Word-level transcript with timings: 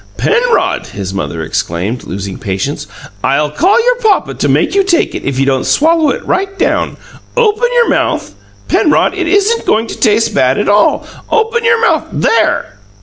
"Penrod," 0.17 0.87
his 0.87 1.13
mother 1.13 1.43
exclaimed, 1.43 2.05
losing 2.05 2.39
patience, 2.39 2.87
"I'll 3.23 3.51
call 3.51 3.79
your 3.85 3.97
papa 3.97 4.33
to 4.33 4.49
make 4.49 4.73
you 4.73 4.81
take 4.83 5.13
it, 5.13 5.23
if 5.25 5.37
you 5.37 5.45
don't 5.45 5.63
swallow 5.63 6.09
it 6.09 6.25
right 6.25 6.57
down! 6.57 6.97
Open 7.37 7.69
your 7.71 7.87
mouth, 7.89 8.33
Penrod! 8.67 9.13
It 9.13 9.27
isn't 9.27 9.67
going 9.67 9.85
to 9.85 9.95
taste 9.99 10.33
bad 10.33 10.57
at 10.57 10.67
all. 10.67 11.05
Open 11.29 11.63
your 11.63 11.79
mouth 11.79 12.05
THERE!" 12.11 12.79